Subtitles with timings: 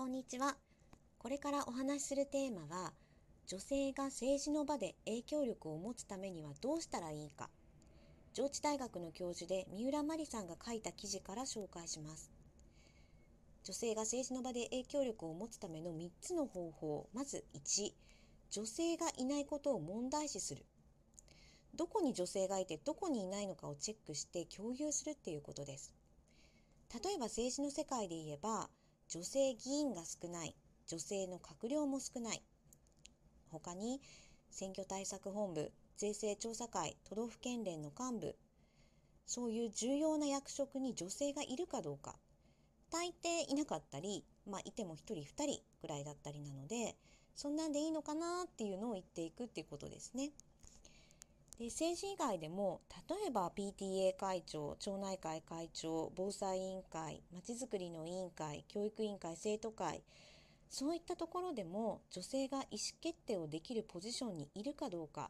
[0.00, 0.56] こんにちは。
[1.18, 2.94] これからお話しするテーマは、
[3.46, 7.50] 女性が政治の場で影響力を持つためにはどうしたらいいか。
[8.32, 12.30] 上智大学の教授で三浦真理さんが書いた記事から紹介します。
[13.62, 17.06] 女性が政治の場で影響力を持つための3つの方法。
[17.12, 17.92] まず1、
[18.52, 20.64] 女性がいないことを問題視する。
[21.74, 25.92] どこに女性がいてどこにいないのかをチェックして共有するっていうことです。
[27.04, 28.70] 例えば政治の世界で言えば、
[29.12, 30.54] 女性議員が少ない、
[30.86, 32.42] 女性の閣僚も少ない。
[33.50, 34.00] 他に、
[34.52, 38.36] 選挙対策本部、税制調査会、都道府県連の幹部、
[39.26, 42.14] そういう重要な役職に女性がいるかどうか。
[42.92, 46.96] 大抵いなかったり、まあ、いても1人2人ぐらいだったりなので、
[47.34, 50.30] そんなんでいいのかなっていうのを言っていくっていうことですね。
[51.60, 60.02] で政治以外でも例えば PTA 会長町内会会長防災委員会まちづくりの委員会教育委員会生徒会
[60.70, 65.28] そういったところでも女性が意思決定をできるポジションにいるかどうか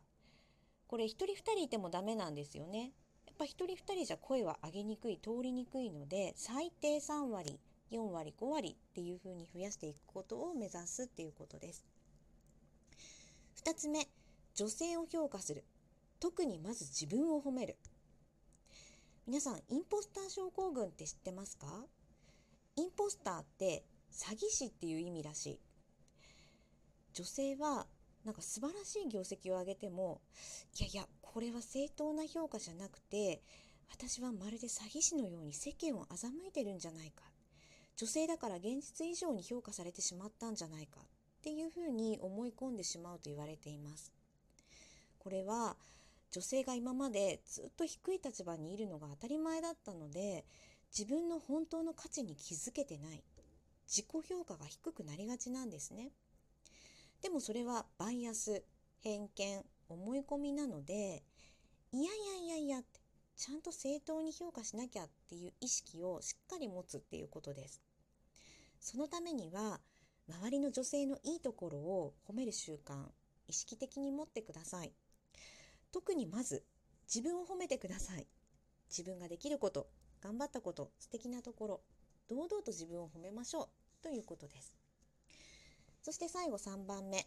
[0.87, 2.93] これ1人2人いてもダメなんですよね。
[3.27, 7.59] やっぱ1人2人じゃ声は上げにくい通りにくいので最低3割
[7.91, 11.85] 4割5割っていうふうに増やしていくことを目指すっていうことです。
[13.65, 14.07] 2つ目
[14.55, 15.65] 女性を評価する
[16.21, 17.77] 特にまず自分を褒める。
[19.27, 21.67] 皆さん、インポスター症候群って知ってますか？
[22.77, 25.61] インポスターって詐欺師っていう意味らしい。
[27.15, 27.87] 女性は
[28.25, 30.21] なんか素晴らしい業績を上げても、
[30.79, 33.43] いやいや、これは正当な評価じゃなくて、
[33.91, 37.25] 私はまるで詐欺師のように世間を欺いてるんじゃないか。
[37.97, 41.05] 女性だから現実以上に評価されてしまったんじゃないかっ
[41.43, 44.13] ていうふうに思い込んでしまうと言われています。
[45.19, 45.77] これは
[46.33, 50.45] 女性が今までずっと低い立場にいるのが当たり前だったので
[50.97, 53.23] 自分の本当の価値に気づけてない。
[53.87, 56.13] 自己評価が低くなりがちなんですね。
[57.23, 58.63] でもそれはバイアス
[59.01, 61.25] 偏見思い込みなので
[61.93, 63.01] いやいやいやいやって
[63.37, 67.83] ちゃんと正当に評価しなきゃっていう意識をしっかり持つっていうことです。
[68.79, 69.81] そのためには
[70.29, 73.09] 周りの女性のいいところを褒める習慣
[73.49, 74.93] 意識的に持ってください。
[75.93, 76.65] 特にまず
[77.13, 78.27] 自分を褒めてください。
[78.89, 79.89] 自分ができること、
[80.23, 81.81] 頑張ったこと、素敵なところ、
[82.29, 83.69] 堂々と自分を褒めましょう
[84.03, 84.75] ということです。
[86.03, 87.27] そして最後3番目。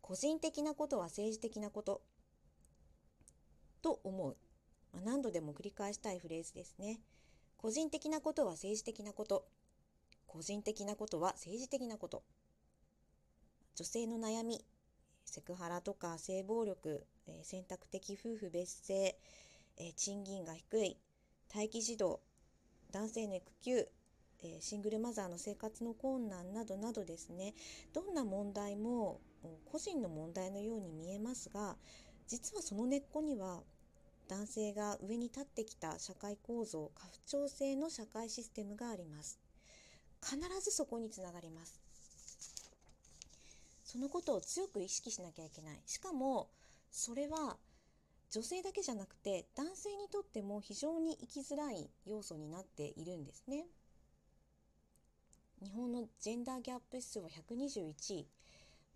[0.00, 2.02] 個人的なことは政治的なこと
[3.82, 4.36] と思う。
[4.92, 7.00] まあ、何度でも繰り返したいフレーズですね。
[7.56, 9.46] 個人的なことは政治的なこと。
[10.26, 12.22] 個人的なことは政治的なこと。
[13.76, 14.64] 女性の悩み、
[15.30, 19.16] セクハラとか性暴力、え選択的夫婦別姓、
[19.76, 20.98] え賃金が低い、
[21.54, 22.20] 待機児童、
[22.90, 23.88] 男性の育休、
[24.42, 27.54] えシングルマザーの生活の困難などなどですね、
[27.92, 29.20] どんな問題も
[29.70, 31.76] 個人の問題のように見えますが、
[32.26, 33.62] 実はその根っこには
[34.26, 39.38] 男性が上に立ってきた社会構造、家父長制の社会システムがあります。
[40.22, 41.80] 必ずそこにつながります。
[43.90, 45.82] そのことを強く意識しなきゃいけない。
[45.84, 46.48] しかも、
[46.92, 47.56] それは
[48.30, 53.66] 女性だけじゃなくて男性にとっても非常に生きづらい要素になっているんですね。
[55.60, 58.28] 日本のジェンダーギャップ指数は121位。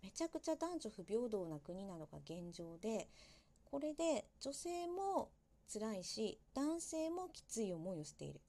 [0.01, 3.09] めちゃくちゃ男女不平等な国なのが現状で、
[3.65, 5.29] これで女性も
[5.73, 8.39] 辛いし、男性もきつい思いをしている。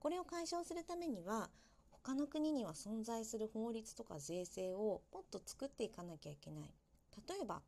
[0.00, 1.50] これを解消するためには、
[2.08, 6.70] 他の国には存在する法律とか税制をもっと作っていかなきゃいけない。
[7.28, 7.60] 例えば、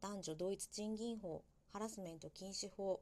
[0.00, 1.42] 男女同一賃金法、
[1.72, 3.00] ハラスメント禁止法、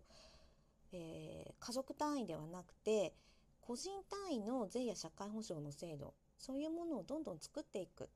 [0.94, 3.12] えー、家族単位ではなくて、
[3.60, 8.08] 個人単位の税や社会保障の制度、そういうものをどんどん作っていく。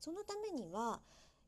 [0.00, 1.02] そのためには、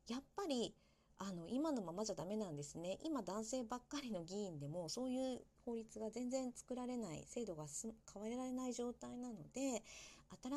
[0.07, 0.75] やっぱり、
[1.19, 2.99] あの、今のままじゃダメなんですね。
[3.03, 7.65] 今男性ばっかりの議員でも、そういう法律が全然作られない、制度が
[8.13, 9.83] 変えられない状態なので、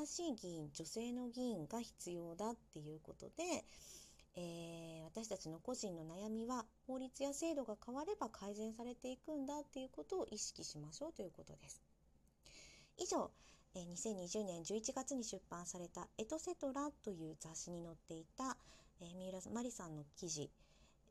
[0.05, 3.65] 新しい議員、女性の議員が必要だっていうことで、
[4.37, 11.83] えー、私たちの個人の悩みは法律や制度が変われば改善されていくんだっていうことを意識しましょうということです。
[12.97, 13.31] 以上、
[13.75, 18.57] え、2020年11月に出版されたエトセトラという雑誌に載っていた、
[19.01, 20.51] えー、三浦真理さんの記事、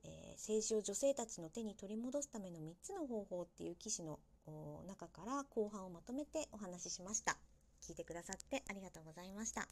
[0.04, 4.20] えー、政治を女性たちの手に取り戻すための3つの方法っていう記事の
[4.88, 7.38] 中から後半をまとめてお話ししました。
[7.82, 9.68] 聞いてくださってありがとうございました。